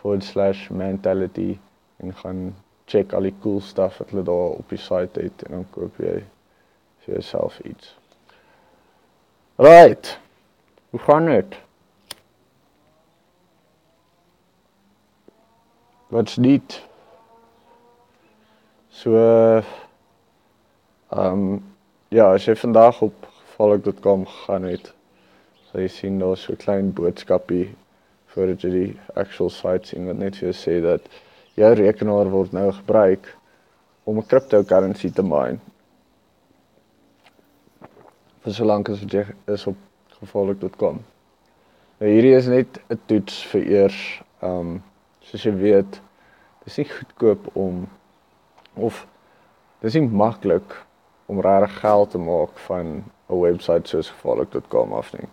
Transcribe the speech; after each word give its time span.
forward 0.00 0.24
slash 0.24 0.68
mentality 0.70 1.58
en 1.96 2.14
gaan 2.14 2.54
check 2.86 3.12
al 3.12 3.26
die 3.28 3.34
cool 3.42 3.60
stuff 3.60 3.98
wat 3.98 4.10
hulle 4.10 4.24
daar 4.24 4.58
op 4.58 4.68
die 4.72 4.80
site 4.80 5.20
het 5.20 5.42
en 5.46 5.58
dan 5.58 5.66
koop 5.74 5.96
jy 6.00 6.16
vir 7.04 7.14
jouself 7.14 7.58
iets. 7.60 7.94
Right. 9.58 10.18
Hoe 10.90 11.00
gaan 11.00 11.26
dit? 11.26 11.56
Wat's 16.08 16.34
dit? 16.34 16.82
So 18.88 19.16
ehm 19.18 19.64
um, 21.18 21.64
ja, 22.08 22.32
as 22.32 22.46
jy 22.48 22.54
vandag 22.56 23.02
op 23.04 23.26
gevaarlik.com 23.26 24.24
gaan 24.26 24.64
het, 24.64 24.94
sal 25.68 25.84
jy 25.84 25.90
sien 25.92 26.18
daar's 26.22 26.42
so 26.46 26.52
'n 26.52 26.62
klein 26.64 26.92
boodskapie 26.92 27.74
voordat 28.34 28.62
jy 28.62 28.70
die 28.70 28.98
actual 29.14 29.50
site 29.50 29.88
sien 29.88 30.06
wat 30.06 30.16
net 30.16 30.36
vir 30.36 30.50
jou 30.50 30.56
sê 30.56 30.80
dat 30.84 31.08
jou 31.54 31.72
rekenaar 31.74 32.30
word 32.30 32.52
nou 32.52 32.70
gebruik 32.72 33.34
om 34.04 34.18
'n 34.18 34.26
cryptocurrency 34.26 35.10
te 35.10 35.22
mine. 35.22 35.58
vir 38.48 38.54
so 38.56 38.64
lank 38.64 38.88
as 38.88 39.00
jy 39.04 39.24
is 39.52 39.66
op 39.68 39.76
gevolg.com. 40.20 41.00
Nou 42.00 42.10
hierdie 42.10 42.34
is 42.36 42.46
net 42.48 42.78
'n 42.88 42.98
toets 43.10 43.42
vir 43.50 43.62
eers 43.76 43.98
um 44.42 44.82
soos 45.20 45.44
jy 45.44 45.52
weet, 45.52 46.00
dis 46.64 46.78
nie 46.78 46.88
goedkoop 46.88 47.56
om 47.56 47.86
of 48.76 49.06
dis 49.82 49.94
nie 49.94 50.08
maklik 50.08 50.76
om 51.28 51.42
regtig 51.44 51.80
geld 51.80 52.10
te 52.10 52.18
maak 52.18 52.58
van 52.68 53.04
'n 53.28 53.40
webwerf 53.42 53.86
soos 53.86 54.10
gevolg.com 54.10 54.92
af 54.92 55.12
nie. 55.12 55.28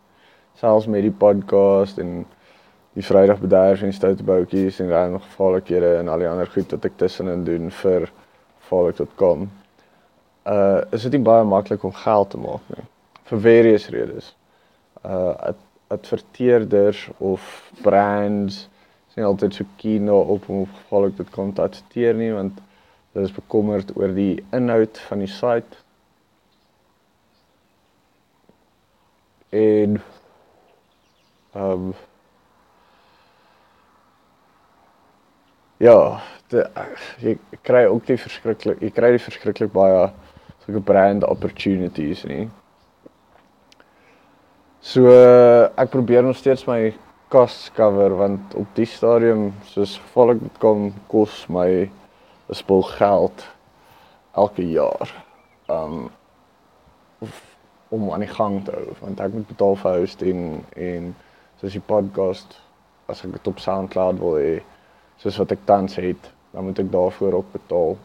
Selfs 0.55 0.87
met 0.87 1.01
die 1.01 1.11
podcast 1.11 1.97
en 1.97 2.25
die 2.95 3.03
Vrydag 3.03 3.41
bederf 3.43 3.81
en 3.83 3.93
stoute 3.93 4.23
boutjies 4.23 4.79
en 4.79 5.11
nog 5.11 5.23
gevaarlikhede 5.23 5.95
en 5.99 6.07
al 6.07 6.21
die 6.23 6.29
ander 6.29 6.47
goed 6.47 6.71
wat 6.71 6.85
ek 6.87 6.97
tussenin 7.01 7.43
doen 7.43 7.71
vir 7.81 8.07
gevaarlik.com. 8.63 9.49
Uh 10.47 10.81
is 10.95 11.03
dit 11.03 11.17
nie 11.17 11.25
baie 11.27 11.43
maklik 11.43 11.83
om 11.83 11.95
geld 12.05 12.29
te 12.31 12.39
maak 12.39 12.69
nie 12.71 12.85
vir 13.31 13.41
various 13.47 13.89
redes. 13.91 14.31
Uh 15.03 15.33
ad 15.51 15.61
adverteerders 15.87 17.03
of 17.17 17.43
brands 17.83 18.63
sien 19.13 19.27
altyd 19.27 19.53
so 19.53 19.67
keen 19.77 20.09
op 20.11 20.49
om 20.49 20.65
gevaarlik.com 20.65 21.53
te 21.53 21.67
adverteer 21.67 22.15
nie 22.15 22.31
want 22.33 22.63
hulle 23.11 23.27
is 23.27 23.35
bekommerd 23.35 23.91
oor 23.99 24.15
die 24.15 24.43
inhoud 24.55 24.97
van 25.09 25.23
die 25.23 25.31
site. 25.31 25.83
En 29.51 30.01
ehm 31.55 31.87
um, 31.91 31.95
Ja, 35.85 36.21
de, 36.49 36.63
jy 37.21 37.35
kry 37.67 37.83
ook 37.85 38.07
die 38.07 38.17
verskriklik, 38.17 38.79
jy 38.81 38.89
kry 38.95 39.11
die 39.13 39.21
verskriklik 39.21 39.73
baie 39.75 40.07
sulke 40.63 40.81
brand 40.81 41.25
opportunities 41.27 42.23
nie. 42.25 42.45
So 44.81 45.11
ek 45.77 45.91
probeer 45.93 46.25
nog 46.25 46.39
steeds 46.39 46.65
my 46.69 46.95
costs 47.33 47.69
cover 47.75 48.15
want 48.17 48.55
op 48.57 48.71
die 48.77 48.87
stadium 48.89 49.51
soos 49.69 49.97
gevolg 50.01 50.41
dit 50.41 50.59
kom 50.63 50.87
kos 51.11 51.43
my 51.53 51.69
'n 52.49 52.57
spul 52.61 52.81
geld 52.95 53.45
elke 54.33 54.65
jaar. 54.65 55.11
Um 55.69 56.09
om 57.89 58.11
aan 58.11 58.25
die 58.25 58.35
gang 58.37 58.63
te 58.65 58.71
hou 58.71 58.95
want 59.01 59.19
ek 59.19 59.33
moet 59.33 59.47
betaal 59.47 59.75
vir 59.75 59.99
hosting 59.99 60.63
en 60.75 61.15
soos 61.59 61.77
die 61.77 61.87
podcast 61.93 62.57
as 63.07 63.25
ek 63.25 63.31
dit 63.37 63.47
op 63.47 63.59
SoundCloud 63.59 64.19
wil 64.19 64.41
hê 64.41 64.63
soos 65.17 65.37
wat 65.37 65.51
ek 65.51 65.65
tans 65.65 65.95
het, 65.95 66.31
dan 66.51 66.63
moet 66.63 66.79
ek 66.79 66.91
daarvoor 66.91 67.33
ook 67.33 67.51
betaal. 67.51 67.97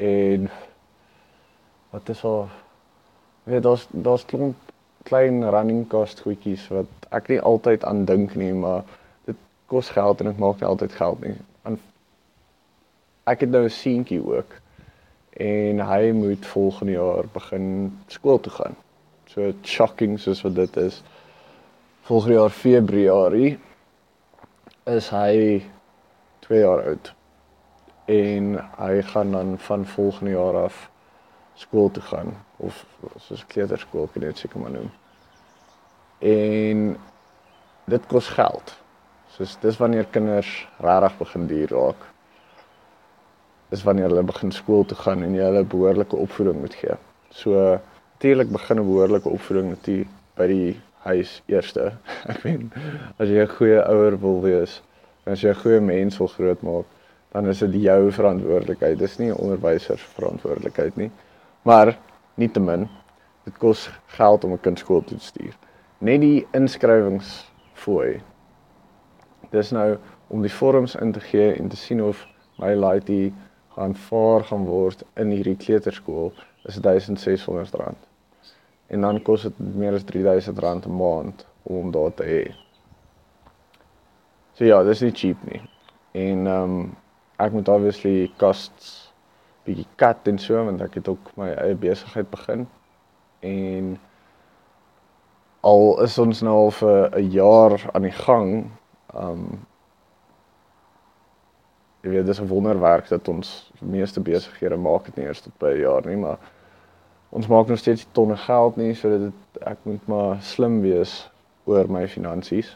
En 0.00 0.50
wat 1.90 2.08
is 2.08 2.24
al 2.24 2.48
weet 3.42 3.62
daar's 3.62 3.86
daar's 3.90 4.24
klomp 4.24 4.56
klein 5.02 5.50
running 5.50 5.88
cost 5.88 6.20
goedjies 6.20 6.68
wat 6.68 7.08
ek 7.10 7.28
nie 7.32 7.40
altyd 7.40 7.84
aan 7.84 8.04
dink 8.04 8.34
nie, 8.38 8.52
maar 8.52 8.84
dit 9.28 9.36
kos 9.66 9.90
geld 9.96 10.20
en 10.20 10.30
dit 10.30 10.38
maak 10.38 10.60
nie 10.60 10.68
altyd 10.68 10.92
geld 10.92 11.24
nie. 11.24 11.36
En 11.68 11.78
ek 13.24 13.40
het 13.46 13.50
nou 13.50 13.64
'n 13.64 13.76
seentjie 13.76 14.20
ook 14.24 14.58
en 15.40 15.80
hy 15.80 16.12
moet 16.12 16.46
volgende 16.46 16.92
jaar 16.92 17.24
begin 17.32 17.98
skool 18.06 18.40
toe 18.40 18.52
gaan. 18.52 18.76
So 19.26 19.52
shocking 19.62 20.18
soos 20.18 20.42
wat 20.42 20.54
dit 20.54 20.76
is 20.76 21.02
volgende 22.10 22.34
jaar 22.34 22.50
Februarie 22.50 23.58
is 24.90 25.08
hy 25.14 25.60
2 26.42 26.58
jaar 26.58 26.80
oud. 26.90 27.10
En 28.10 28.56
hy 28.80 28.96
gaan 29.12 29.30
dan 29.36 29.52
van 29.62 29.84
volgende 29.86 30.32
jaar 30.32 30.58
af 30.64 30.80
skool 31.54 31.92
toe 31.94 32.02
gaan 32.08 32.32
of 32.56 32.80
soos 33.28 33.46
kleuterskool 33.46 34.10
kan 34.10 34.26
dit 34.26 34.42
seker 34.42 34.58
maar 34.58 34.74
noem. 34.74 34.90
En 36.32 36.82
dit 37.94 38.10
kos 38.10 38.32
geld. 38.40 38.74
Soos 39.36 39.54
dis 39.62 39.78
wanneer 39.78 40.10
kinders 40.10 40.50
regtig 40.82 41.22
begin 41.22 41.46
duur 41.46 41.78
raak. 41.78 42.04
Dis 43.70 43.86
wanneer 43.86 44.10
hulle 44.10 44.26
begin 44.34 44.50
skool 44.50 44.82
toe 44.82 44.98
gaan 44.98 45.22
en 45.22 45.38
jy 45.38 45.46
hulle 45.46 45.62
behoorlike 45.62 46.18
opvoeding 46.26 46.58
moet 46.66 46.74
gee. 46.82 46.98
So 47.30 47.78
natuurlik 48.18 48.50
begin 48.50 48.82
'n 48.82 48.90
behoorlike 48.94 49.28
opvoeding 49.38 49.76
natuurlik 49.78 50.16
by 50.34 50.46
die 50.50 50.80
huis 51.06 51.42
eerste. 51.46 51.92
Ek 52.32 52.42
weet 52.44 52.78
as 53.18 53.28
jy 53.28 53.44
'n 53.44 53.54
goeie 53.56 53.80
ouer 53.82 54.16
wil 54.20 54.40
wees, 54.44 54.82
as 55.26 55.42
jy 55.42 55.50
'n 55.50 55.62
goeie 55.62 55.80
mens 55.80 56.18
wil 56.18 56.28
grootmaak, 56.28 56.86
dan 57.32 57.46
is 57.46 57.58
dit 57.58 57.82
jou 57.82 58.12
verantwoordelikheid. 58.12 58.98
Dis 58.98 59.18
nie 59.18 59.30
'n 59.30 59.38
onderwyser 59.38 59.98
se 59.98 60.14
verantwoordelikheid 60.16 60.96
nie. 60.96 61.10
Maar 61.62 61.96
nietemin, 62.34 62.88
dit 63.44 63.58
kos 63.58 63.90
geld 64.06 64.44
om 64.44 64.52
'n 64.52 64.60
kind 64.60 64.78
skool 64.78 65.04
toe 65.04 65.18
te 65.18 65.24
stuur. 65.24 65.56
Net 65.98 66.20
die 66.20 66.46
inskrywingsfooi. 66.52 68.20
Dis 69.50 69.70
nou 69.70 69.98
om 70.28 70.42
die 70.42 70.52
vorms 70.52 70.94
in 70.94 71.12
te 71.12 71.20
gee 71.20 71.54
en 71.54 71.68
te 71.68 71.76
sien 71.76 72.02
of 72.02 72.26
my 72.58 72.74
laaitie 72.74 73.32
gaan 73.74 73.94
vaar 73.94 74.44
gaan 74.44 74.64
word 74.64 75.04
in 75.16 75.30
hierdie 75.30 75.56
kleuterskool 75.56 76.32
is 76.68 76.78
R1600. 76.78 78.09
En 78.90 79.00
dan 79.06 79.22
kos 79.22 79.46
dit 79.46 79.58
meer 79.58 79.94
as 79.94 80.04
R3000 80.04 80.88
'n 80.88 80.96
maand 80.96 81.46
om 81.62 81.76
hom 81.76 81.90
daar 81.94 82.14
te 82.14 82.24
hê. 82.24 82.42
So 84.52 84.64
ja, 84.64 84.82
dis 84.82 85.00
nie 85.00 85.14
cheap 85.14 85.38
nie. 85.46 85.62
En 86.12 86.46
ehm 86.46 86.62
um, 86.62 86.96
ek 87.40 87.52
moet 87.52 87.68
obviously 87.68 88.30
costs 88.36 89.12
bietjie 89.64 89.86
cut 89.96 90.28
en 90.28 90.38
so 90.38 90.64
want 90.64 90.82
ek 90.84 90.98
het 91.00 91.08
ook 91.08 91.30
my 91.40 91.48
eie 91.54 91.74
besigheid 91.74 92.30
begin. 92.30 92.66
En 93.40 93.98
al 95.60 96.02
is 96.04 96.18
ons 96.18 96.42
nou 96.42 96.56
al 96.66 96.70
vir 96.70 97.10
'n 97.16 97.30
jaar 97.30 97.90
aan 97.92 98.02
die 98.02 98.18
gang, 98.26 98.70
ehm 99.14 99.30
um, 99.30 99.66
jy 102.02 102.10
weet 102.10 102.26
dis 102.26 102.40
'n 102.40 102.48
wonderwerk 102.48 103.08
dat 103.08 103.28
ons 103.28 103.70
meeste 103.80 104.20
besighede 104.20 104.76
maak 104.76 105.04
dit 105.04 105.16
nie 105.16 105.26
eers 105.26 105.40
tot 105.40 105.58
by 105.58 105.72
'n 105.74 105.80
jaar 105.80 106.06
nie, 106.06 106.16
maar 106.16 106.38
ons 107.30 107.46
maak 107.46 107.68
nog 107.70 107.78
steeds 107.78 108.06
tonne 108.12 108.36
geld 108.36 108.76
nie, 108.76 108.94
so 108.94 109.10
dit 109.10 109.64
ek 109.66 109.82
moet 109.88 110.06
maar 110.10 110.40
slim 110.42 110.80
wees 110.82 111.30
oor 111.70 111.90
my 111.90 112.06
finansies. 112.08 112.72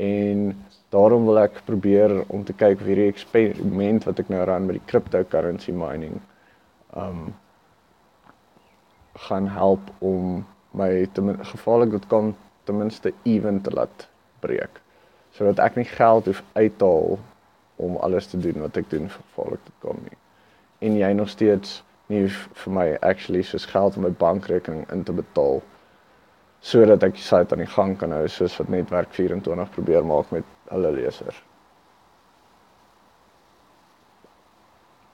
En 0.00 0.52
daarom 0.94 1.26
wil 1.26 1.40
ek 1.42 1.62
probeer 1.66 2.12
om 2.32 2.44
te 2.46 2.54
kyk 2.56 2.80
of 2.80 2.88
hierdie 2.88 3.10
eksperiment 3.10 4.06
wat 4.08 4.20
ek 4.22 4.30
nou 4.32 4.42
ran 4.46 4.68
met 4.68 4.78
die 4.78 4.88
cryptocurrency 4.90 5.74
mining 5.74 6.20
um 6.98 7.32
gaan 9.26 9.46
help 9.50 9.90
om 10.02 10.40
my 10.74 11.06
ten 11.14 11.36
gevaarlik 11.46 11.94
dit 11.94 12.06
kan 12.10 12.32
ten 12.66 12.78
minste 12.78 13.12
ewen 13.22 13.60
te 13.62 13.70
laat 13.74 14.08
breek 14.42 14.80
sodat 15.34 15.62
ek 15.62 15.78
nie 15.78 15.86
geld 15.90 16.30
hoef 16.30 16.42
uithaal 16.58 17.18
om 17.82 17.98
alles 18.06 18.26
te 18.30 18.38
doen 18.38 18.62
wat 18.62 18.78
ek 18.82 18.90
doen 18.90 19.06
vir 19.10 19.20
gevaarlik 19.20 19.62
te 19.66 19.74
kom 19.86 20.02
nie 20.06 20.18
en 20.88 20.98
jy 20.98 21.12
nog 21.14 21.30
steeds 21.30 21.76
nie 22.12 22.26
vir 22.28 22.72
my 22.72 22.86
actually 23.00 23.42
soos 23.42 23.66
geld 23.70 23.96
op 23.96 24.04
my 24.04 24.12
bankrekening 24.20 24.84
in 24.92 25.04
te 25.04 25.12
betaal 25.12 25.62
sodat 26.64 27.02
ek 27.04 27.16
die 27.18 27.24
site 27.24 27.52
aan 27.52 27.60
die 27.60 27.72
gang 27.74 27.92
kan 28.00 28.12
hou 28.16 28.24
soos 28.32 28.56
wat 28.60 28.70
netwerk 28.72 29.12
24 29.12 29.72
probeer 29.74 30.06
maak 30.08 30.30
met 30.32 30.48
hulle 30.70 30.92
lesers. 30.96 31.36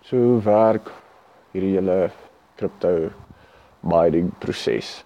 So 0.06 0.38
werk 0.46 0.92
hierdie 1.50 1.74
hele 1.74 1.98
kripto 2.58 3.10
mining 3.82 4.30
proses 4.42 5.00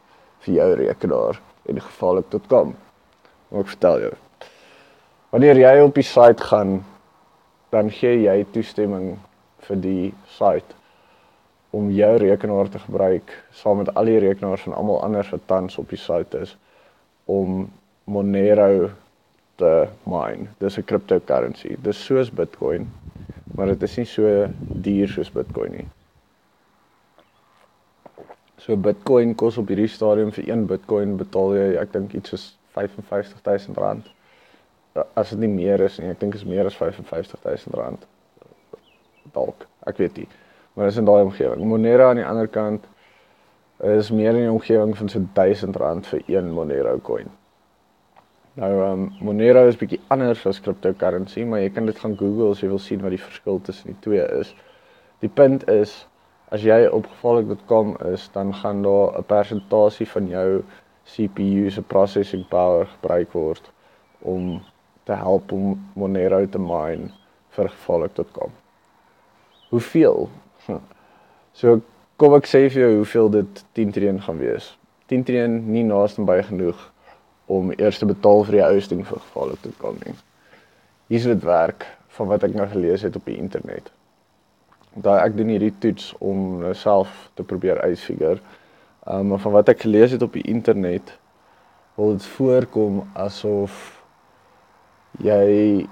vir 0.45 0.59
jou 0.59 0.69
rekenaar 0.83 1.41
en 1.69 1.81
gevaarlik 1.81 2.29
tot 2.33 2.53
kom. 2.53 2.77
Maar 3.49 3.65
ek 3.65 3.73
vertel 3.73 4.05
jou. 4.05 4.15
Wanneer 5.33 5.65
jy 5.65 5.75
op 5.81 5.97
die 5.97 6.07
site 6.07 6.45
gaan, 6.53 6.79
dan 7.73 7.89
gee 7.91 8.21
jy 8.27 8.43
toestemming 8.53 9.15
vir 9.65 9.81
die 9.81 10.11
site 10.37 10.84
om 11.75 11.91
jou 11.91 12.17
rekenaar 12.17 12.69
te 12.71 12.79
gebruik 12.79 13.33
saam 13.51 13.81
met 13.83 13.91
al 13.99 14.07
die 14.07 14.21
rekenaars 14.23 14.63
van 14.67 14.77
almal 14.79 15.01
anders 15.03 15.31
wat 15.35 15.47
tans 15.51 15.79
op 15.83 15.91
die 15.91 15.99
site 15.99 16.45
is 16.47 16.55
om 17.25 17.65
Monero 18.05 18.91
te 19.59 19.73
mine. 20.05 20.47
Dis 20.59 20.79
'n 20.79 20.85
cryptocurrency. 20.85 21.77
Dis 21.83 22.05
soos 22.05 22.31
Bitcoin, 22.31 22.87
maar 23.55 23.67
dit 23.67 23.83
is 23.83 23.97
nie 23.97 24.07
so 24.07 24.47
duur 24.59 25.09
soos 25.09 25.31
Bitcoin 25.31 25.73
nie. 25.73 25.89
So 28.57 28.77
Bitcoin 28.77 29.35
kos 29.35 29.59
op 29.59 29.69
hierdie 29.69 29.89
stadium 29.89 30.33
vir 30.33 30.49
1 30.49 30.67
Bitcoin 30.67 31.17
betaal 31.17 31.57
jy 31.57 31.77
ek 31.81 31.93
dink 31.93 32.13
iets 32.13 32.29
soos 32.29 32.59
R55000. 32.75 34.13
As 35.15 35.31
dit 35.31 35.39
nie 35.39 35.49
meer 35.49 35.81
is 35.81 35.99
nie, 35.99 36.11
ek 36.11 36.21
dink 36.21 36.35
is 36.35 36.45
meer 36.45 36.67
as 36.67 36.79
R55000. 36.79 38.07
Dalk, 39.33 39.67
ek 39.87 39.99
weet 39.99 40.17
nie 40.17 40.29
maar 40.75 40.87
is 40.87 40.97
in 40.97 41.05
daai 41.05 41.23
omgewing. 41.23 41.65
Monero 41.65 42.09
aan 42.09 42.21
die 42.21 42.27
ander 42.27 42.49
kant 42.49 42.87
is 43.83 44.11
meer 44.11 44.35
in 44.35 44.47
die 44.47 44.51
omgewing 44.51 44.97
van 44.97 45.09
so 45.09 45.21
R1000 45.21 46.11
vir 46.11 46.23
een 46.27 46.53
Monero 46.53 46.99
coin. 47.03 47.31
Nou 48.55 48.71
um 48.87 49.09
Monero 49.21 49.67
is 49.67 49.79
bietjie 49.79 50.01
anders 50.15 50.45
as 50.47 50.61
cryptocurrency, 50.63 51.43
maar 51.43 51.65
jy 51.65 51.71
kan 51.75 51.87
dit 51.91 51.99
gaan 51.99 52.17
Google 52.19 52.53
as 52.55 52.61
jy 52.63 52.69
wil 52.71 52.83
sien 52.83 53.03
wat 53.03 53.15
die 53.15 53.23
verskil 53.23 53.59
tussen 53.67 53.91
die 53.91 54.01
twee 54.05 54.27
is. 54.39 54.53
Die 55.25 55.31
punt 55.31 55.67
is 55.71 56.05
as 56.55 56.63
jy 56.63 56.85
op 56.87 57.09
gevaarlik.com 57.11 57.97
is, 58.13 58.29
dan 58.35 58.55
gaan 58.55 58.83
daar 58.83 59.19
'n 59.19 59.27
persentasie 59.27 60.07
van 60.07 60.29
jou 60.29 60.63
CPU 61.05 61.71
se 61.71 61.83
processing 61.83 62.47
power 62.49 62.87
gebruik 62.87 63.33
word 63.33 63.73
om 64.23 64.63
te 65.05 65.13
help 65.13 65.53
om 65.53 65.91
Monero 65.95 66.47
te 66.47 66.59
mine 66.59 67.11
vir 67.51 67.69
gevaarlik.com. 67.69 68.51
Hoeveel 69.69 70.29
So 71.55 71.81
kom 72.19 72.35
ek 72.35 72.49
sê 72.51 72.65
vir 72.67 72.81
jou 72.81 72.95
hoeveel 72.97 73.29
dit 73.31 73.61
10 73.79 73.93
treen 73.95 74.17
gaan 74.23 74.41
wees. 74.43 74.73
10 75.07 75.23
treen 75.23 75.53
nie 75.71 75.85
naaste 75.87 76.25
by 76.27 76.41
genoeg 76.43 76.81
om 77.47 77.71
eers 77.77 78.01
te 78.01 78.09
betaal 78.11 78.43
vir 78.49 78.59
die 78.59 78.65
hosting 78.65 79.05
vir 79.07 79.21
gevalle 79.21 79.59
te 79.63 79.71
kan 79.79 79.99
nie. 80.03 80.17
Hier's 81.13 81.29
dit 81.31 81.47
werk 81.47 81.87
van 82.17 82.31
wat 82.33 82.47
ek 82.49 82.57
nou 82.59 82.67
gelees 82.73 83.05
het 83.07 83.15
op 83.15 83.31
die 83.31 83.37
internet. 83.39 83.93
Daai 84.95 85.21
ek 85.21 85.37
doen 85.39 85.53
hierdie 85.55 85.75
toets 85.79 86.13
om 86.19 86.61
nou 86.65 86.75
self 86.79 87.13
te 87.39 87.47
probeer 87.47 87.83
uitfigure. 87.83 88.41
Um 89.07 89.31
maar 89.31 89.43
van 89.47 89.55
wat 89.61 89.71
ek 89.71 89.85
gelees 89.87 90.15
het 90.17 90.27
op 90.27 90.35
die 90.35 90.47
internet 90.51 91.15
wil 91.95 92.17
dit 92.17 92.27
voorkom 92.35 93.05
asof 93.15 93.75
jy 95.23 95.87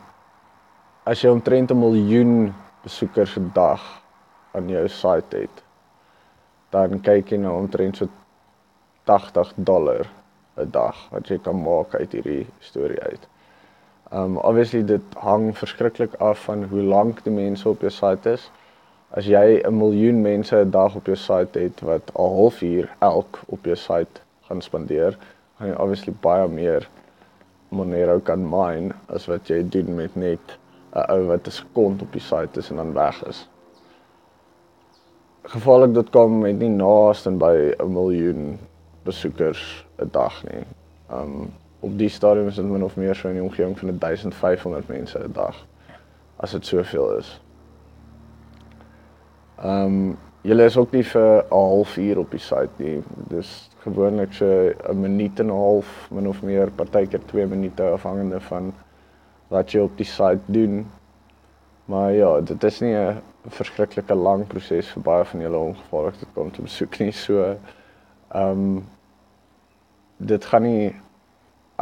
as 1.07 1.23
jy 1.23 1.31
omtrent 1.31 1.71
'n 1.71 1.79
miljoen 1.79 2.55
besoekers 2.83 3.37
'n 3.39 3.51
dag 3.55 4.02
aan 4.53 4.69
jou 4.69 4.89
site 4.89 5.37
het, 5.37 5.63
dan 6.71 7.01
kyk 7.01 7.33
jy 7.33 7.39
nou 7.41 7.53
omtrent 7.59 7.97
so 7.97 8.09
80 9.05 9.53
dollar 9.57 10.07
'n 10.57 10.71
dag 10.71 10.97
wat 11.11 11.29
jy 11.29 11.39
kan 11.39 11.63
maak 11.63 11.95
uit 11.95 12.13
hierdie 12.13 12.47
storie 12.61 13.01
uit. 13.03 13.29
Um 14.13 14.37
obviously 14.37 14.83
dit 14.85 15.15
hang 15.15 15.57
verskriklik 15.57 16.15
af 16.15 16.45
van 16.45 16.65
hoe 16.65 16.83
lank 16.83 17.23
die 17.25 17.33
mense 17.33 17.69
op 17.69 17.81
jou 17.81 17.91
site 17.91 18.31
is. 18.31 18.51
As 19.11 19.27
jy 19.27 19.61
'n 19.65 19.79
miljoen 19.79 20.23
mense 20.23 20.57
'n 20.57 20.71
dag 20.71 20.97
op 20.97 21.07
jou 21.07 21.17
site 21.17 21.59
het 21.59 21.81
wat 21.81 22.11
'n 22.15 22.35
halfuur 22.39 22.91
elk 22.99 23.41
op 23.47 23.65
jou 23.65 23.77
site 23.77 24.21
gaan 24.49 24.61
spandeer, 24.63 25.19
gaan 25.59 25.69
jy 25.69 25.75
obviously 25.75 26.15
baie 26.21 26.49
meer 26.49 26.89
Monero 27.69 28.21
kan 28.21 28.49
mine 28.51 28.93
as 29.09 29.27
wat 29.27 29.49
jy 29.49 29.69
doen 29.69 29.95
met 29.95 30.17
net 30.17 30.59
'n 30.95 31.11
ou 31.11 31.27
wat 31.27 31.47
'n 31.47 31.51
sekond 31.51 32.03
op 32.03 32.13
die 32.13 32.21
site 32.21 32.59
is 32.59 32.71
en 32.71 32.77
dan 32.77 32.93
weg 32.93 33.25
is 33.27 33.49
gevaarlik.com 35.43 36.45
het 36.45 36.59
nie 36.59 36.71
naaste 36.71 37.31
by 37.31 37.75
'n 37.79 37.93
miljoen 37.93 38.59
besoekers 39.05 39.87
'n 39.99 40.09
dag 40.11 40.45
nie. 40.45 40.65
Um 41.11 41.51
op 41.81 41.99
die 41.99 42.09
stadium 42.09 42.47
is 42.47 42.55
dit 42.55 42.65
min 42.65 42.85
of 42.85 42.97
meer 42.97 43.15
so 43.15 43.29
in 43.29 43.35
die 43.35 43.43
omgewing 43.43 43.79
van 43.79 43.99
1500 43.99 44.89
mense 44.89 45.19
'n 45.19 45.33
dag 45.33 45.67
as 46.37 46.53
dit 46.53 46.67
soveel 46.67 47.17
is. 47.17 47.41
Um 49.65 50.19
julle 50.43 50.65
is 50.65 50.77
ook 50.77 50.93
nie 50.93 51.05
vir 51.05 51.43
'n 51.43 51.55
halfuur 51.55 52.19
op 52.19 52.31
die 52.31 52.41
site 52.41 52.71
nie. 52.77 53.03
Dis 53.29 53.71
gewoonlik 53.79 54.33
so 54.33 54.73
'n 54.89 55.01
minuut 55.01 55.41
en 55.41 55.47
'n 55.47 55.51
half, 55.51 56.11
min 56.11 56.29
of 56.29 56.43
meer 56.43 56.71
partykeer 56.71 57.21
2 57.27 57.47
minute 57.47 57.83
afhangende 57.83 58.41
van 58.41 58.73
wat 59.49 59.73
jy 59.73 59.81
op 59.81 59.97
die 59.97 60.07
site 60.07 60.41
doen. 60.47 60.87
Maar 61.85 62.13
ja, 62.13 62.41
dit 62.41 62.65
is 62.65 62.81
nie 62.81 62.95
'n 62.95 63.21
verskriklike 63.51 64.15
lang 64.15 64.47
proses 64.47 64.91
vir 64.95 65.03
baie 65.03 65.25
van 65.25 65.41
julle 65.41 65.59
om 65.59 65.75
gevaarlik 65.75 66.19
te 66.21 66.27
kom 66.35 66.51
te 66.51 66.63
besoek 66.63 66.99
nie. 67.03 67.13
So 67.13 67.43
ehm 67.43 68.51
um, 68.51 68.85
dit 70.23 70.45
gaan 70.45 70.63
nie 70.63 70.93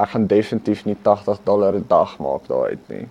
ek 0.00 0.14
gaan 0.14 0.26
definitief 0.26 0.86
nie 0.86 0.96
80 1.04 1.42
dollar 1.44 1.76
'n 1.76 1.84
dag 1.88 2.18
maak 2.18 2.46
daai 2.48 2.70
uit 2.70 2.88
nie. 2.88 3.08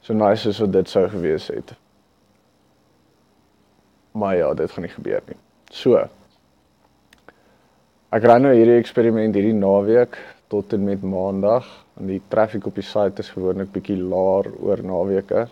So 0.00 0.14
nice 0.14 0.48
as 0.48 0.58
wat 0.58 0.72
dit 0.72 0.88
sou 0.88 1.08
gewees 1.08 1.48
het. 1.48 1.74
Maar 4.12 4.36
ja, 4.36 4.54
dit 4.54 4.70
gaan 4.70 4.82
nie 4.82 4.94
gebeur 4.94 5.22
nie. 5.26 5.36
So 5.70 6.08
ek 8.10 8.24
ry 8.24 8.38
nou 8.38 8.54
hierdie 8.54 8.78
eksperiment 8.78 9.34
hierdie 9.34 9.54
naweek 9.54 10.16
tot 10.48 10.72
en 10.72 10.84
met 10.84 11.02
maandag 11.02 11.66
en 12.00 12.06
die 12.06 12.22
traffic 12.28 12.66
op 12.66 12.74
die 12.74 12.86
site 12.86 13.20
is 13.20 13.30
gewoonlik 13.30 13.72
bietjie 13.72 13.98
laer 14.00 14.48
oor 14.62 14.82
naweke. 14.82 15.48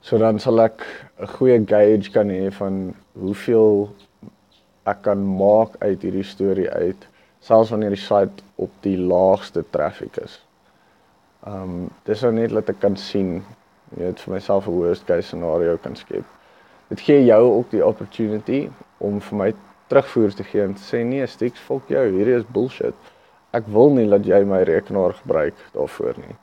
So 0.00 0.18
dan 0.18 0.38
sal 0.38 0.60
ek 0.60 0.84
'n 1.20 1.26
goeie 1.26 1.58
gauge 1.66 2.10
kan 2.12 2.28
hê 2.30 2.50
van 2.52 2.94
hoeveel 3.18 3.88
ek 4.86 5.02
kan 5.02 5.20
maak 5.36 5.76
uit 5.82 6.02
hierdie 6.02 6.24
storie 6.24 6.70
uit 6.70 7.06
selfs 7.40 7.70
wanneer 7.70 7.94
die 7.94 8.02
site 8.02 8.42
op 8.56 8.70
die 8.82 8.96
laagste 8.96 9.64
traffic 9.70 10.16
is. 10.24 10.40
Um 11.46 11.90
dis 12.04 12.22
nou 12.22 12.32
net 12.32 12.54
dat 12.54 12.70
ek 12.70 12.80
kan 12.80 12.96
sien, 12.96 13.42
jy 13.96 14.04
weet 14.04 14.20
vir 14.20 14.34
myself 14.34 14.68
'n 14.68 14.78
worst 14.80 15.06
case 15.06 15.28
scenario 15.28 15.76
kan 15.76 15.96
skep. 15.96 16.24
Dit 16.88 17.00
gee 17.00 17.24
jou 17.24 17.42
ook 17.58 17.70
die 17.70 17.84
opportunity 17.84 18.68
om 18.98 19.20
vir 19.20 19.38
my 19.38 19.52
terugvoer 19.88 20.34
te 20.34 20.44
gee 20.44 20.62
en 20.62 20.74
te 20.74 20.82
sê 20.82 21.04
nee, 21.04 21.26
Stix, 21.26 21.60
fuck 21.60 21.88
jou, 21.88 22.04
hierdie 22.12 22.36
is 22.36 22.44
bullshit. 22.52 22.94
Ek 23.52 23.66
wil 23.66 23.90
nie 23.90 24.08
dat 24.08 24.26
jy 24.26 24.44
my 24.44 24.62
rekenaar 24.62 25.12
gebruik 25.12 25.54
daarvoor 25.72 26.14
nie. 26.18 26.36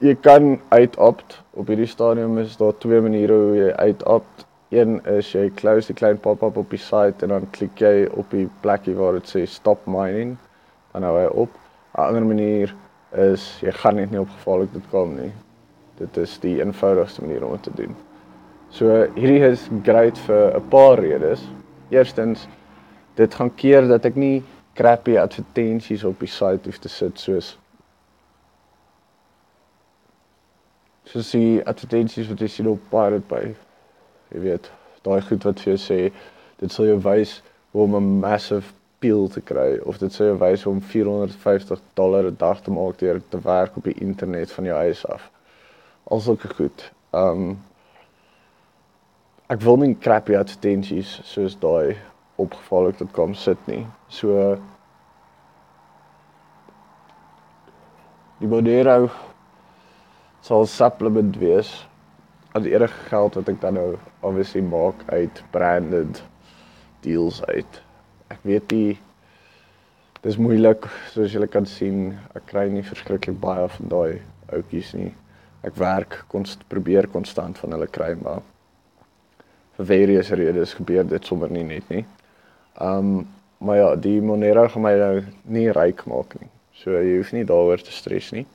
Jy 0.00 0.14
kan 0.24 0.54
uitopt 0.72 1.34
op 1.60 1.68
hierdie 1.68 1.88
stadium 1.88 2.38
is 2.40 2.54
daar 2.56 2.72
twee 2.80 3.02
maniere 3.04 3.34
hoe 3.36 3.56
jy 3.58 3.72
uitopt. 3.84 4.46
Een 4.72 4.94
is 5.12 5.28
jy 5.34 5.50
close 5.58 5.90
die 5.92 5.96
klein 5.98 6.16
pop-up 6.24 6.56
op 6.56 6.72
die 6.72 6.80
site 6.80 7.26
en 7.26 7.34
dan 7.34 7.44
klik 7.52 7.82
jy 7.84 8.06
op 8.08 8.32
die 8.32 8.46
plekkie 8.64 8.94
waar 8.96 9.18
dit 9.18 9.28
sê 9.28 9.44
stop 9.44 9.84
mining 9.84 10.38
dan 10.94 11.04
hou 11.04 11.12
hy 11.18 11.26
op. 11.44 11.52
'n 11.92 12.00
Ander 12.06 12.24
manier 12.24 12.74
is 13.12 13.44
jy 13.60 13.76
gaan 13.82 14.00
net 14.00 14.10
nie 14.10 14.24
op 14.24 14.32
gevaarlik.com 14.38 15.14
nie. 15.20 15.32
Dit 15.98 16.16
is 16.16 16.38
die 16.40 16.56
eenvoudigste 16.64 17.20
manier 17.20 17.44
om 17.44 17.52
dit 17.52 17.62
te 17.62 17.76
doen. 17.82 17.96
So 18.70 19.04
hierdie 19.20 19.44
is 19.52 19.68
great 19.84 20.18
vir 20.18 20.56
'n 20.56 20.68
paar 20.68 20.98
redes. 20.98 21.44
Eerstens 21.90 22.48
dit 23.16 23.34
gaan 23.34 23.54
keer 23.54 23.88
dat 23.88 24.04
ek 24.04 24.16
nie 24.16 24.42
crappy 24.74 25.18
advertensies 25.18 26.04
op 26.04 26.18
die 26.20 26.34
site 26.40 26.64
hoef 26.64 26.78
te 26.78 26.88
sit 26.88 27.20
soos 27.20 27.58
soos 31.10 31.30
die 31.34 31.60
advertensies 31.66 32.28
wat 32.30 32.42
jy 32.42 32.48
sien 32.48 32.68
op 32.70 32.82
Pirate 32.92 33.26
Bay. 33.30 33.54
Jy 34.30 34.42
weet, 34.44 34.70
daai 35.02 35.20
goed 35.26 35.46
wat 35.48 35.62
vir 35.62 35.74
jou 35.74 35.80
sê 35.82 35.98
dit 36.60 36.72
sal 36.72 36.86
jou 36.90 36.98
wys 37.02 37.40
hoe 37.72 37.82
om 37.86 37.96
'n 37.96 38.20
massive 38.20 38.74
peel 39.00 39.28
te 39.28 39.40
kry 39.40 39.78
of 39.88 39.98
dit 39.98 40.12
sê 40.12 40.28
wys 40.38 40.66
om 40.66 40.80
450 40.80 41.80
dollar 41.94 42.24
'n 42.26 42.36
dag 42.36 42.60
te 42.60 42.70
maak 42.70 42.98
deur 42.98 43.20
te 43.28 43.40
werk 43.40 43.76
op 43.76 43.84
die 43.84 44.00
internet 44.00 44.52
van 44.52 44.64
jou 44.64 44.76
huis 44.76 45.06
af. 45.06 45.30
Alsoos 46.04 46.38
goed. 46.56 46.92
Um 47.12 47.58
ek 49.48 49.60
wil 49.60 49.76
nie 49.76 49.96
crappy 49.98 50.36
advertensies 50.36 51.20
soos 51.24 51.56
daai 51.58 51.96
opgevallik.com 52.36 53.34
sit 53.34 53.66
nie. 53.66 53.86
So 54.08 54.58
die 58.38 58.46
Monero 58.46 59.10
sal 60.40 60.66
supplement 60.66 61.36
wees. 61.38 61.70
As 62.52 62.66
enige 62.66 63.06
geld 63.08 63.36
wat 63.38 63.48
ek 63.52 63.60
dan 63.62 63.76
nou 63.78 63.90
obviously 64.26 64.62
maak 64.64 65.04
uit 65.12 65.42
branded 65.54 66.22
deals 67.04 67.40
uit. 67.46 67.80
Ek 68.32 68.42
weet 68.48 68.74
nie 68.74 68.98
dis 70.24 70.36
moeilik 70.36 70.84
soos 71.14 71.32
julle 71.32 71.48
kan 71.48 71.64
sien 71.64 72.10
ek 72.36 72.50
kry 72.50 72.66
nie 72.68 72.84
verskriklik 72.84 73.38
baie 73.40 73.68
van 73.76 73.92
daai 73.92 74.20
outjies 74.56 74.92
nie. 74.98 75.12
Ek 75.64 75.76
werk 75.80 76.22
konst 76.32 76.64
probeer 76.72 77.08
konstant 77.12 77.60
van 77.60 77.76
hulle 77.76 77.88
kry 77.88 78.12
maar 78.20 78.42
vir 79.78 79.88
various 79.92 80.32
redes 80.36 80.74
gebeur 80.76 81.06
dit 81.08 81.28
sommer 81.28 81.52
nie 81.52 81.66
net 81.68 81.92
nie. 81.92 82.04
Um 82.80 83.28
maar 83.60 83.76
ja 83.76 83.88
die 83.96 84.22
Monero 84.24 84.64
gaan 84.72 84.82
my 84.82 84.94
nou 84.96 85.16
nie 85.44 85.68
ryk 85.76 86.06
maak 86.08 86.32
nie. 86.40 86.48
So 86.80 86.96
jy 86.96 87.18
hoef 87.18 87.34
nie 87.36 87.44
daaroor 87.44 87.82
te 87.84 87.92
stres 87.92 88.32
nie 88.32 88.46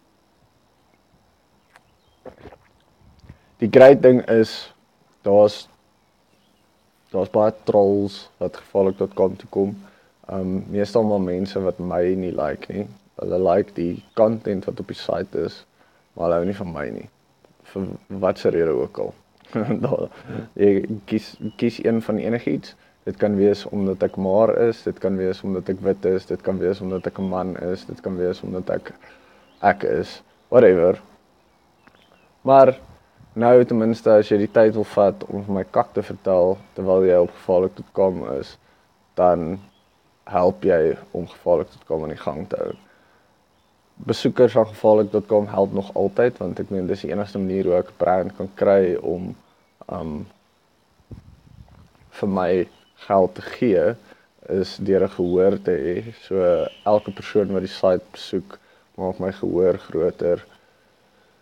die 3.62 3.70
groot 3.72 4.02
ding 4.02 4.22
is 4.32 4.74
daar's 5.24 5.66
daar's 7.14 7.32
baie 7.32 7.54
trolls 7.64 8.26
wat 8.42 8.58
gevaarlik.com 8.60 9.36
toe 9.40 9.50
kom. 9.50 9.76
Um 10.32 10.64
meestal 10.74 11.06
maar 11.08 11.22
mense 11.22 11.60
wat 11.64 11.80
my 11.80 12.02
nie 12.20 12.34
like 12.36 12.72
nie. 12.74 12.88
Hulle 13.22 13.40
like 13.40 13.76
die 13.78 14.04
content 14.20 14.66
wat 14.68 14.80
op 14.80 14.90
die 14.92 15.00
site 15.00 15.46
is, 15.48 15.62
maar 16.14 16.28
hulle 16.28 16.42
hou 16.42 16.48
nie 16.50 16.58
van 16.58 16.74
my 16.74 16.88
nie. 16.98 17.06
Vir 17.72 17.86
watse 18.24 18.52
rede 18.52 18.74
ook 18.76 19.00
al. 19.06 19.14
Daar 19.86 20.10
ek 20.60 20.90
kies 21.10 21.36
kies 21.62 21.80
een 21.86 22.02
van 22.04 22.20
enigiets. 22.20 22.76
Dit 23.06 23.20
kan 23.22 23.38
wees 23.38 23.64
omdat 23.70 24.04
ek 24.04 24.18
maar 24.18 24.52
is, 24.66 24.82
dit 24.84 24.98
kan 25.00 25.18
wees 25.18 25.44
omdat 25.46 25.70
ek 25.70 25.84
wit 25.86 26.08
is, 26.10 26.26
dit 26.26 26.42
kan 26.42 26.58
wees 26.60 26.82
omdat 26.82 27.06
ek 27.08 27.20
'n 27.22 27.30
man 27.30 27.54
is, 27.72 27.86
dit 27.86 28.02
kan 28.02 28.18
wees 28.18 28.42
omdat 28.42 28.70
ek 28.70 28.92
ek 29.62 29.84
is, 29.84 30.22
whatever. 30.50 31.00
Maar 32.42 32.74
Nou 33.36 33.66
ten 33.68 33.76
minste 33.76 34.14
as 34.16 34.30
jy 34.32 34.38
die 34.40 34.52
tyd 34.56 34.78
wil 34.78 34.86
vat 34.88 35.24
om 35.28 35.42
vir 35.44 35.56
my 35.58 35.64
kak 35.76 35.90
te 35.92 36.02
vertel 36.08 36.54
terwyl 36.78 37.04
jy 37.04 37.18
op 37.20 37.34
gevaarlik.com 37.36 38.22
is, 38.38 38.54
dan 39.20 39.58
help 40.32 40.64
jy 40.64 40.94
om 41.12 41.28
gevaarlik.com 41.28 42.06
aan 42.06 42.14
die 42.14 42.22
gang 42.22 42.46
te 42.48 42.62
hou. 42.62 42.70
Besoekers 44.08 44.56
van 44.56 44.70
gevaarlik.com 44.72 45.52
help 45.52 45.76
nog 45.76 45.92
altyd 46.00 46.40
want 46.40 46.64
ek 46.64 46.72
meen 46.72 46.88
dis 46.88 47.04
die 47.04 47.12
enigste 47.12 47.44
manier 47.44 47.68
hoe 47.68 47.76
ek 47.82 47.92
brand 48.00 48.32
kan 48.40 48.54
kry 48.56 48.96
om 49.04 49.34
um 50.00 50.16
vir 52.16 52.36
my 52.40 52.50
geld 53.10 53.36
te 53.36 53.48
gee 53.60 53.86
is 54.56 54.78
deur 54.80 55.04
'n 55.04 55.16
gehoor 55.20 55.60
te 55.60 55.76
hê. 55.76 55.98
So 56.24 56.40
elke 56.86 57.12
persoon 57.12 57.52
wat 57.52 57.68
die 57.68 57.78
site 57.82 58.08
besoek, 58.16 58.60
maak 58.96 59.20
my 59.20 59.32
gehoor 59.32 59.78
groter. 59.92 60.46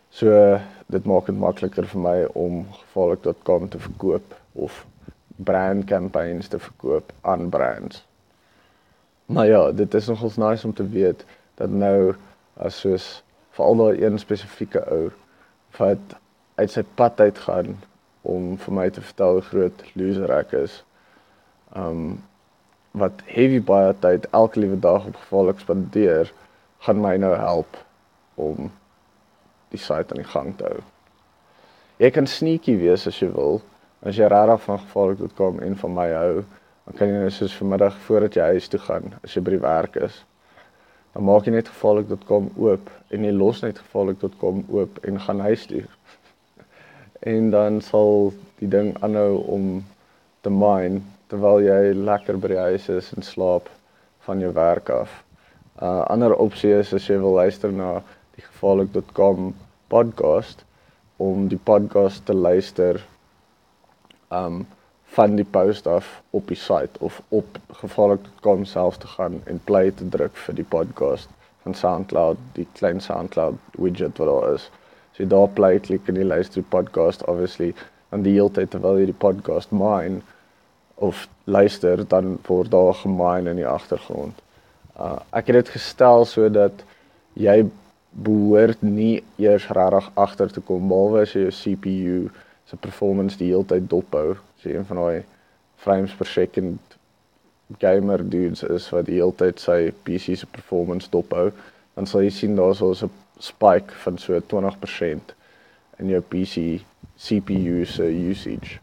So 0.09 0.57
dit 0.93 1.05
maak 1.09 1.29
dit 1.29 1.38
makliker 1.39 1.88
vir 1.89 2.01
my 2.01 2.17
om 2.39 2.63
gevaarlik.com 2.79 3.69
te 3.73 3.81
verkoop 3.81 4.35
of 4.53 4.83
brand 5.35 5.85
campaigns 5.89 6.47
te 6.47 6.59
verkoop 6.62 7.12
aan 7.21 7.50
brands. 7.50 8.03
Maar 9.25 9.47
ja, 9.47 9.71
dit 9.71 9.93
is 9.93 10.07
nogals 10.07 10.38
nice 10.38 10.67
om 10.67 10.73
te 10.73 10.88
weet 10.89 11.25
dat 11.55 11.69
nou 11.69 12.13
as 12.53 12.79
soos 12.79 13.23
veral 13.57 13.79
daai 13.79 14.03
een 14.03 14.19
spesifieke 14.19 14.83
ou 14.89 15.09
wat 15.77 16.17
uit 16.55 16.71
sy 16.71 16.83
pad 17.00 17.19
uit 17.19 17.38
gaan 17.47 17.73
om 18.21 18.53
vir 18.57 18.77
my 18.77 18.89
te 18.93 19.01
vertel 19.01 19.39
hoe 19.39 19.47
groot 19.50 19.83
loser 20.00 20.31
ek 20.38 20.53
is. 20.63 20.77
Um 21.77 22.21
wat 22.93 23.23
heavy 23.25 23.57
baie 23.57 23.93
tyd 24.05 24.27
elke 24.38 24.62
liewe 24.62 24.77
dag 24.79 25.07
op 25.09 25.15
gevaarlik 25.17 25.63
spandeer, 25.63 26.29
gaan 26.85 27.00
my 27.01 27.15
nou 27.17 27.31
help 27.33 27.79
om 28.38 28.69
die 29.74 29.82
site 29.82 30.13
aan 30.13 30.22
die 30.22 30.32
gang 30.32 30.53
te 30.58 30.70
hou. 30.70 30.82
Jy 32.01 32.10
kan 32.13 32.27
sneaky 32.27 32.77
wees 32.80 33.08
as 33.10 33.20
jy 33.22 33.30
wil. 33.34 33.62
As 34.03 34.18
jy 34.20 34.27
regtig 34.27 34.65
van 34.65 34.80
gevaarlik.com 34.82 35.60
en 35.63 35.75
van 35.80 35.94
my 35.96 36.10
hou, 36.12 36.44
dan 36.86 36.98
kan 37.00 37.12
jy 37.12 37.20
net 37.24 37.36
soos 37.38 37.56
vanmiddag 37.56 37.96
voordat 38.08 38.36
jy 38.36 38.48
huis 38.56 38.68
toe 38.68 38.80
gaan, 38.84 39.13
as 39.24 39.36
jy 39.36 39.44
by 39.46 39.53
die 39.53 39.63
werk 39.63 39.96
is, 40.10 40.18
dan 41.13 41.24
maak 41.30 41.48
jy 41.48 41.53
net 41.53 41.70
gevaarlik.com 41.72 42.50
oop 42.60 42.89
en 43.15 43.27
jy 43.27 43.32
los 43.32 43.62
net 43.63 43.80
gevaarlik.com 43.80 44.65
oop 44.74 45.00
en 45.08 45.22
gaan 45.27 45.44
huis 45.48 45.63
toe. 45.70 45.86
en 47.36 47.50
dan 47.53 47.80
sal 47.86 48.34
die 48.60 48.68
ding 48.68 48.92
aanhou 49.06 49.39
om 49.56 49.70
te 50.44 50.51
mine 50.51 51.00
terwyl 51.32 51.63
jy 51.63 51.94
lekker 51.96 52.38
by 52.42 52.51
die 52.51 52.63
huis 52.68 52.89
is 52.92 53.13
en 53.15 53.24
slaap 53.24 53.70
van 54.27 54.44
jou 54.44 54.51
werk 54.53 54.89
af. 54.92 55.22
'n 55.80 55.86
uh, 55.86 56.03
Ander 56.12 56.36
opsie 56.36 56.74
is 56.75 56.94
as 56.94 57.08
jy 57.08 57.18
wil 57.22 57.39
luister 57.39 57.72
na 57.72 58.01
die 58.36 58.44
gevaarlik.com 58.44 59.53
podcast 59.93 60.65
om 61.21 61.47
die 61.47 61.59
podcast 61.71 62.25
te 62.25 62.33
luister 62.33 63.03
um 64.33 64.63
van 65.13 65.35
die 65.38 65.45
post 65.45 65.88
af 65.88 66.07
op 66.29 66.47
die 66.50 66.57
site 66.57 67.00
of 67.07 67.21
op 67.29 67.57
gevaarlik.com 67.81 68.63
self 68.65 68.97
te 68.97 69.07
gaan 69.07 69.41
en 69.45 69.59
play 69.69 69.91
te 69.91 70.07
druk 70.15 70.39
vir 70.45 70.55
die 70.57 70.65
podcast 70.65 71.29
van 71.63 71.75
SoundCloud, 71.77 72.39
die 72.57 72.65
klein 72.79 73.01
SoundCloud 73.01 73.77
widget 73.77 74.17
wat 74.17 74.31
daar 74.31 74.47
is. 74.55 74.65
So 75.13 75.23
jy 75.23 75.29
daar 75.29 75.51
play 75.59 75.77
klik 75.79 76.09
en 76.09 76.17
jy 76.17 76.25
luister 76.25 76.63
die 76.63 76.71
podcast 76.75 77.21
obviously 77.29 77.69
dan 78.09 78.25
die 78.25 78.33
hele 78.33 78.50
tyd 78.57 78.73
terwyl 78.73 78.97
jy 79.00 79.12
die 79.12 79.21
podcast 79.25 79.71
mine 79.71 80.23
of 80.95 81.27
luister 81.45 82.01
dan 82.09 82.39
word 82.50 82.73
daar 82.73 82.97
gemine 83.03 83.53
in 83.53 83.62
die 83.62 83.69
agtergrond. 83.69 84.41
Uh 84.97 85.19
ek 85.29 85.53
het 85.53 85.62
dit 85.62 85.73
gestel 85.77 86.25
sodat 86.33 86.83
jy 87.38 87.62
behoort 88.13 88.82
nie 88.82 89.24
eers 89.41 89.67
regtig 89.74 90.10
agter 90.13 90.51
te 90.53 90.62
kom 90.62 90.88
behalwe 90.89 91.24
as 91.25 91.34
jy 91.34 91.48
jou 91.48 91.53
CPU 91.60 92.17
se 92.70 92.77
performance 92.77 93.38
die 93.39 93.50
hele 93.50 93.65
tyd 93.65 93.89
dophou. 93.89 94.36
As 94.58 94.65
jy 94.65 94.77
een 94.77 94.88
van 94.89 95.01
daai 95.01 95.24
frames 95.84 96.13
per 96.17 96.29
second 96.29 96.98
gamer 97.82 98.22
dudes 98.22 98.63
is 98.63 98.89
wat 98.93 99.10
die 99.10 99.17
hele 99.17 99.34
tyd 99.39 99.60
sy 99.60 99.91
PC 100.05 100.38
se 100.38 100.50
performance 100.50 101.10
dophou, 101.10 101.50
dan 101.98 102.10
sal 102.10 102.25
jy 102.25 102.32
sien 102.34 102.55
daar's 102.55 102.84
so 102.84 102.93
'n 102.93 103.12
spike 103.39 103.91
van 104.05 104.17
so 104.17 104.39
20% 104.39 105.34
in 106.00 106.10
jou 106.10 106.22
PC 106.22 106.84
CPU 107.17 107.86
se 107.86 108.03
usage. 108.29 108.79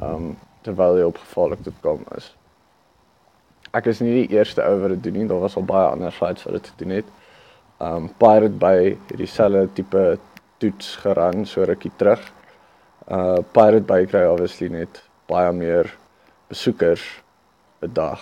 Um 0.00 0.36
terwyl 0.62 0.96
jy 0.96 1.04
op 1.04 1.18
gevaarlik.com 1.18 2.04
is. 2.16 2.34
Ek 3.72 3.86
is 3.86 4.00
nie 4.00 4.26
die 4.26 4.36
eerste 4.36 4.62
ou 4.62 4.80
wat 4.80 4.90
dit 4.90 5.02
doen 5.02 5.12
nie, 5.12 5.26
daar 5.28 5.40
was 5.40 5.56
al 5.56 5.64
baie 5.64 5.90
ander 5.90 6.12
sites 6.12 6.44
wat 6.44 6.52
dit 6.52 6.72
gedoen 6.72 6.90
het 6.90 7.04
um 7.78 8.08
Pirate 8.18 8.58
Bay 8.58 8.96
het 9.08 9.18
dieselfde 9.18 9.72
tipe 9.72 10.18
toets 10.58 10.96
geran 10.96 11.46
so 11.46 11.64
rukkie 11.64 11.92
terug. 11.96 12.22
Uh 13.08 13.40
Pirate 13.52 13.86
Bay 13.86 14.06
kry 14.06 14.24
obviously 14.26 14.68
net 14.68 15.02
baie 15.28 15.52
meer 15.52 15.90
besoekers 16.48 17.04
'n 17.82 17.92
dag 17.92 18.20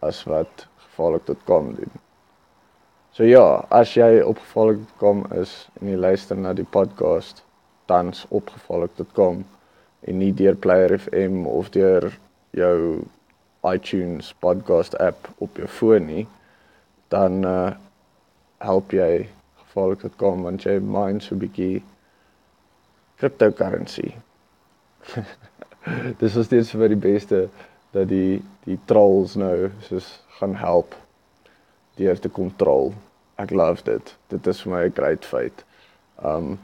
as 0.00 0.24
wat 0.24 0.66
gevaarlik.com 0.76 1.74
doen. 1.74 1.92
So 3.12 3.24
ja, 3.24 3.64
as 3.70 3.94
jy 3.94 4.20
op 4.20 4.38
gevaarlik.com 4.38 5.24
is 5.40 5.68
en 5.80 5.88
jy 5.88 5.96
luister 5.96 6.36
na 6.36 6.52
die 6.52 6.68
podcast 6.68 7.42
tans 7.86 8.26
op 8.28 8.50
gevaarlik.com 8.50 9.44
en 10.06 10.18
nie 10.18 10.32
deur 10.32 10.56
Player 10.56 10.98
FM 10.98 11.46
of 11.46 11.70
deur 11.70 12.18
jou 12.50 13.02
iTunes 13.64 14.34
podcast 14.38 14.94
app 15.02 15.28
op 15.38 15.56
jou 15.56 15.68
foon 15.68 16.06
nie, 16.06 16.26
dan 17.08 17.44
uh 17.44 17.72
help 18.58 18.92
jy 18.92 19.28
gevolg 19.62 20.02
dit 20.02 20.16
kom 20.16 20.42
want 20.42 20.64
jy 20.64 20.78
mine 20.80 21.20
so 21.20 21.34
'n 21.34 21.38
bietjie 21.38 21.82
cryptocurrency. 23.18 24.14
Dis 26.20 26.36
is 26.36 26.46
steeds 26.46 26.70
vir 26.70 26.88
die 26.88 27.04
beste 27.08 27.48
dat 27.92 28.08
die 28.08 28.42
die 28.64 28.78
trolls 28.86 29.36
nou 29.36 29.70
soos 29.88 30.20
gaan 30.38 30.54
help 30.54 30.94
deur 31.96 32.18
te 32.18 32.28
kontrol. 32.28 32.94
Ek 33.38 33.50
love 33.50 33.84
dit. 33.84 34.16
Dit 34.28 34.46
is 34.46 34.62
vir 34.62 34.72
my 34.72 34.84
'n 34.86 34.96
great 34.96 35.24
feit. 35.24 35.64
Um 36.22 36.58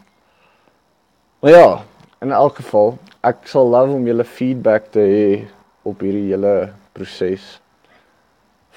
Maar 1.43 1.51
ja, 1.51 1.85
in 2.21 2.31
elk 2.31 2.55
geval, 2.55 2.99
ek 3.21 3.49
sal 3.51 3.67
love 3.67 3.91
om 3.93 4.05
julle 4.07 4.25
feedback 4.25 4.85
te 4.95 5.03
hê 5.03 5.47
op 5.83 5.99
hierdie 6.01 6.29
hele 6.29 6.71
proses 6.95 7.59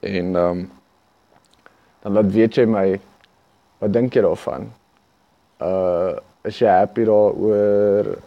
En 0.00 0.36
um 0.36 0.70
dan 2.02 2.12
laat 2.12 2.32
weet 2.32 2.54
jy 2.54 2.66
my 2.66 3.00
wat 3.80 3.92
dink 3.92 4.14
jy 4.14 4.22
daarvan? 4.22 4.72
Uh 5.60 6.12
is 6.44 6.58
jy 6.58 6.68
happy 6.70 7.04
daaroor? 7.04 8.18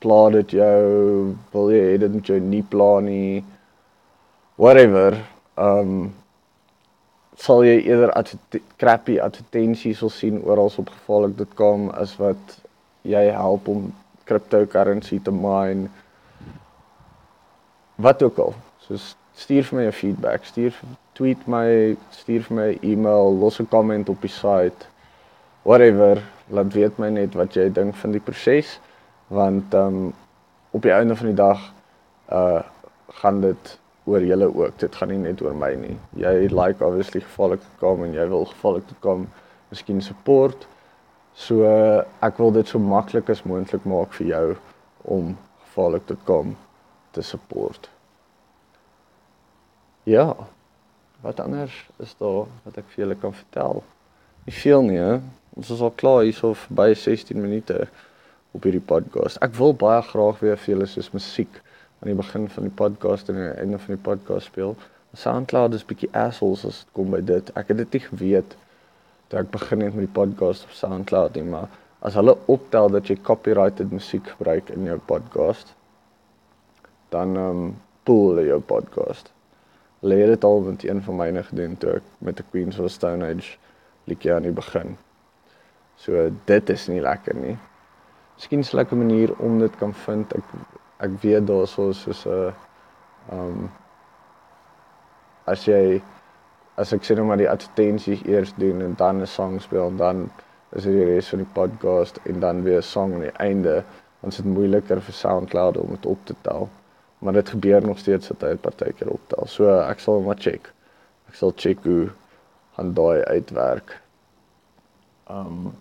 Pla 0.00 0.30
dit 0.30 0.50
jou? 0.50 1.36
Wil 1.52 1.70
jy 1.70 1.80
hê 1.92 1.98
dit 1.98 2.12
moet 2.12 2.26
jou 2.26 2.40
nie 2.40 2.62
pla 2.62 3.00
nie? 3.00 3.44
Whatever. 4.56 5.24
Um 5.56 6.14
sal 7.36 7.64
jy 7.64 7.80
eerder 7.82 8.12
adver 8.12 8.62
crappy 8.78 9.18
advertensies 9.20 10.00
wil 10.00 10.10
sien 10.10 10.42
oral 10.42 10.72
op 10.78 10.90
gevolg.com 10.90 11.90
as 11.90 12.16
wat 12.20 12.58
jy 13.02 13.24
help 13.32 13.68
om 13.68 13.92
cryptocurrency 14.24 15.20
te 15.22 15.30
mine. 15.34 15.90
Wat 17.96 18.22
ook 18.22 18.38
al. 18.38 18.54
Soos 18.86 19.14
stuur 19.34 19.64
vir 19.64 19.78
my 19.78 19.86
'n 19.86 19.92
feedback 19.92 20.44
stuur 20.44 20.74
tweet 21.14 21.46
my 21.46 21.96
stuur 22.10 22.42
vir 22.42 22.56
my 22.56 22.68
'n 22.72 22.78
e-mail 22.82 23.38
los 23.38 23.60
'n 23.60 23.68
comment 23.68 24.08
op 24.08 24.20
die 24.20 24.30
site 24.30 24.86
whatever. 25.62 26.22
Laat 26.48 26.72
weet 26.72 26.98
my 26.98 27.08
net 27.08 27.34
wat 27.34 27.54
jy 27.54 27.72
dink 27.72 27.94
van 27.94 28.10
die 28.12 28.20
proses 28.20 28.80
want 29.28 29.74
um 29.74 30.12
op 30.70 30.82
die 30.82 30.92
einde 30.92 31.16
van 31.16 31.26
die 31.26 31.34
dag 31.34 31.72
uh 32.30 32.62
gaan 33.14 33.40
dit 33.40 33.78
oor 34.04 34.24
julle 34.24 34.48
ook. 34.54 34.78
Dit 34.78 34.96
gaan 34.96 35.08
nie 35.12 35.20
net 35.22 35.42
oor 35.42 35.56
my 35.56 35.72
nie. 35.78 35.96
Jy 36.20 36.48
like 36.52 36.84
obviously 36.84 37.22
gevolg 37.24 37.62
te 37.62 37.72
kom 37.80 38.04
en 38.04 38.14
jy 38.16 38.26
wil 38.28 38.46
gevolg 38.50 38.84
te 38.88 38.96
kom, 39.04 39.26
miskien 39.72 40.02
support. 40.04 40.66
So 41.34 41.64
ek 42.22 42.38
wil 42.38 42.54
dit 42.54 42.68
so 42.70 42.78
maklik 42.78 43.32
as 43.32 43.42
moontlik 43.48 43.86
maak 43.88 44.12
vir 44.18 44.30
jou 44.30 44.46
om 45.16 45.34
gevolg 45.64 46.04
te 46.10 46.18
kom 46.28 46.54
te 47.16 47.22
support. 47.22 47.88
Ja. 50.04 50.34
Wat 51.24 51.40
anders 51.40 51.72
is 52.04 52.12
daar 52.20 52.44
wat 52.66 52.76
ek 52.76 52.90
vir 52.92 53.06
julle 53.06 53.16
kan 53.16 53.32
vertel? 53.32 53.80
Nie 54.44 54.52
veel 54.52 54.82
nie, 54.84 54.98
hè. 55.00 55.14
Ons 55.56 55.70
is 55.72 55.80
al 55.80 55.94
klaar 55.96 56.26
hierso 56.26 56.50
by 56.68 56.90
16 56.92 57.38
minute 57.40 57.86
op 58.52 58.66
hierdie 58.66 58.82
podcast. 58.84 59.40
Ek 59.40 59.54
wil 59.56 59.72
baie 59.72 60.02
graag 60.04 60.42
weer 60.42 60.60
vir 60.60 60.74
julle 60.74 60.88
soos 60.90 61.08
musiek 61.14 61.62
aan 62.00 62.10
die 62.10 62.18
begin 62.18 62.48
van 62.48 62.68
die 62.68 62.74
podcast 62.82 63.28
en 63.28 63.38
aan 63.38 63.50
die 63.50 63.60
einde 63.62 63.78
van 63.78 63.94
die 63.94 64.04
podcast 64.10 64.46
speel. 64.46 64.76
SoundCloud 65.14 65.74
is 65.74 65.86
bietjie 65.86 66.10
assholes 66.12 66.64
as 66.66 66.82
dit 66.82 66.92
kom 66.96 67.14
by 67.14 67.20
dit. 67.22 67.50
Ek 67.58 67.70
het 67.70 67.80
dit 67.84 67.96
nie 67.96 68.02
geweet 68.08 68.56
toe 69.28 69.40
ek 69.40 69.50
begin 69.54 69.84
het 69.84 69.94
met 69.94 70.06
die 70.06 70.16
podcast 70.16 70.66
op 70.66 70.74
SoundCloud 70.76 71.38
nie, 71.38 71.46
maar 71.48 71.70
as 72.04 72.18
hulle 72.18 72.34
optel 72.52 72.90
dat 72.92 73.08
jy 73.08 73.16
copyrighted 73.24 73.92
musiek 73.94 74.26
gebruik 74.34 74.68
in 74.74 74.84
jou 74.90 74.98
podcast, 75.08 75.72
dan 77.14 77.36
ehm 77.38 77.62
um, 77.64 77.74
pool 78.04 78.34
hulle 78.34 78.44
jou 78.44 78.58
podcast. 78.60 79.30
Hulle 80.02 80.18
het 80.20 80.34
dit 80.34 80.44
al 80.44 80.60
met 80.60 80.82
een 80.84 81.00
van 81.02 81.16
myne 81.16 81.42
gedoen 81.42 81.76
toe 81.80 81.94
ek 81.98 82.08
met 82.18 82.36
the 82.36 82.44
Queens 82.50 82.78
of 82.78 82.90
Stone 82.92 83.24
Age 83.24 83.56
liedjie 84.10 84.34
aan 84.34 84.44
die 84.44 84.52
begin. 84.52 84.98
So 85.96 86.26
dit 86.44 86.70
is 86.74 86.88
nie 86.92 87.00
lekker 87.00 87.36
nie. 87.38 87.54
Miskien 88.36 88.64
sal 88.66 88.82
ek 88.82 88.92
'n 88.92 88.98
manier 88.98 89.32
om 89.38 89.58
dit 89.58 89.76
kan 89.80 89.94
vind. 89.94 90.34
Ek 90.36 90.44
ek 90.98 91.10
weet 91.22 91.46
daar 91.46 91.66
so 91.66 91.92
soos 91.92 92.26
'n 92.26 92.30
uh, 92.30 92.52
um 93.32 93.70
as 95.46 95.64
jy 95.64 96.02
as 96.76 96.92
ek 96.92 97.02
sê 97.04 97.14
nou 97.14 97.26
maar 97.26 97.38
die 97.38 97.50
advertensies 97.50 98.22
eers 98.26 98.54
doen 98.56 98.82
en 98.82 98.94
dan 98.94 99.20
'n 99.20 99.26
song 99.26 99.60
speel 99.60 99.88
en 99.88 99.96
dan 99.96 100.30
is 100.72 100.84
dit 100.84 100.92
die 100.92 101.04
res 101.04 101.28
van 101.28 101.38
die 101.38 101.52
podcast 101.54 102.18
en 102.24 102.40
dan 102.40 102.62
weer 102.62 102.78
'n 102.78 102.82
song 102.82 103.14
aan 103.14 103.28
die 103.28 103.38
einde 103.38 103.84
dan 104.24 104.32
is 104.32 104.38
dit 104.40 104.46
moeiliker 104.48 105.02
vir 105.04 105.14
SoundCloud 105.14 105.76
om 105.76 105.90
dit 105.92 106.06
op 106.06 106.20
te 106.24 106.34
tel. 106.40 106.68
Maar 107.18 107.32
dit 107.32 107.48
gebeur 107.48 107.86
nog 107.86 107.98
steeds 107.98 108.30
dat 108.32 108.40
hy 108.40 108.54
partykeer 108.56 109.10
optel. 109.12 109.44
So 109.46 109.68
ek 109.68 110.00
sal 110.00 110.22
maar 110.24 110.40
check. 110.40 110.70
Ek 111.28 111.36
sal 111.36 111.52
check 111.60 111.84
hoe 111.84 112.08
gaan 112.76 112.94
daai 112.96 113.20
uitwerk. 113.28 113.98
Um 115.28 115.74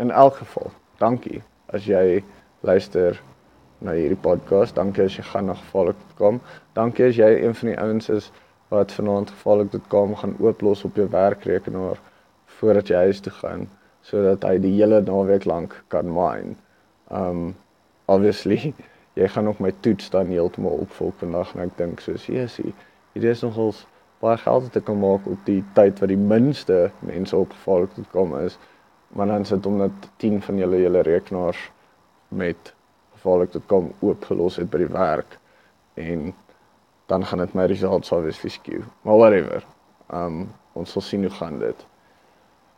in 0.00 0.10
elk 0.10 0.40
geval 0.40 0.72
dankie. 0.98 1.42
As 1.66 1.84
jy 1.84 2.24
luister 2.64 3.20
na 3.84 3.94
hierdie 3.96 4.20
podcast. 4.20 4.74
Dankie 4.78 5.04
as 5.04 5.18
jy 5.18 5.24
gaan 5.28 5.50
na 5.50 5.54
gevolg.com. 5.58 6.40
Dankie 6.76 7.08
as 7.10 7.20
jy 7.20 7.30
een 7.42 7.54
van 7.60 7.70
die 7.70 7.78
ouens 7.78 8.10
is 8.12 8.30
wat 8.72 8.92
vanaand 8.96 9.30
gevolg.com 9.30 10.16
gaan 10.20 10.36
ooplos 10.40 10.84
op 10.88 10.96
jou 10.98 11.06
werkrekenaar 11.12 12.00
voordat 12.58 12.88
jy 12.88 13.06
huis 13.08 13.20
toe 13.20 13.32
gaan 13.40 13.68
sodat 14.04 14.44
hy 14.44 14.58
die 14.60 14.74
hele 14.74 15.00
naweek 15.00 15.46
lank 15.48 15.76
kan 15.92 16.10
mine. 16.12 16.56
Um 17.08 17.54
obviously 18.10 18.74
jy 19.20 19.28
gaan 19.32 19.48
nog 19.48 19.60
my 19.64 19.72
toets 19.80 20.10
dan 20.12 20.32
heeltemal 20.32 20.84
opvolg 20.84 21.16
vandag 21.22 21.54
en 21.54 21.64
ek 21.68 21.76
dink 21.78 22.02
soos 22.04 22.26
Jesusie, 22.28 22.74
hier 23.14 23.30
is 23.30 23.44
nogals 23.46 23.84
baie 24.24 24.36
geld 24.40 24.72
te 24.72 24.80
kan 24.80 24.98
maak 25.00 25.26
op 25.28 25.40
die 25.48 25.62
tyd 25.76 26.00
wat 26.00 26.10
die 26.12 26.20
minste 26.20 26.90
mense 27.04 27.36
op 27.36 27.52
gevolg.com 27.52 28.36
is. 28.40 28.58
Maar 29.14 29.26
dan 29.26 29.44
sit 29.44 29.66
omdat 29.66 30.08
10 30.16 30.40
van 30.42 30.58
julle 30.58 30.80
julle 30.80 31.02
rekenaars 31.06 31.70
met 32.28 32.73
gevaarlik 33.24 33.52
dit 33.52 33.66
kom 33.66 33.92
oopgelos 34.04 34.58
het 34.60 34.68
by 34.70 34.82
die 34.82 34.92
werk 34.92 35.38
en 35.96 36.34
dan 37.08 37.24
gaan 37.24 37.40
dit 37.40 37.54
my 37.56 37.64
results 37.68 38.12
obviously 38.12 38.50
skew. 38.50 38.82
Maar 39.02 39.16
whatever. 39.16 39.64
Um 40.12 40.50
ons 40.74 40.90
sal 40.90 41.04
sien 41.06 41.22
hoe 41.22 41.30
gaan 41.30 41.58
dit. 41.58 41.84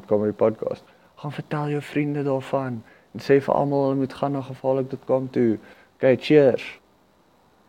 kom 0.10 0.26
die 0.28 0.36
podcast. 0.36 0.84
Gaan 1.22 1.32
vertel 1.32 1.70
jou 1.76 1.82
vriende 1.82 2.24
daarvan 2.24 2.82
en 3.14 3.24
sê 3.24 3.40
vir 3.42 3.56
almal 3.56 3.88
hulle 3.88 4.02
moet 4.02 4.14
gaan 4.14 4.36
na 4.36 4.42
kom 5.08 5.30
toe. 5.32 5.58
Okay, 5.96 6.18
cheers. 6.18 6.66